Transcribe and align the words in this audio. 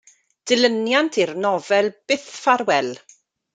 Dilyniant 0.51 1.19
i'r 1.25 1.35
nofel 1.45 1.93
Byth 2.09 2.27
Ffarwél. 2.41 2.93